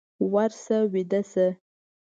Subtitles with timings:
[0.33, 1.47] ورشه ويده شه!